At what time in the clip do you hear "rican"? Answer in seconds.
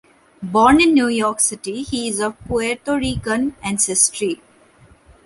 2.97-3.55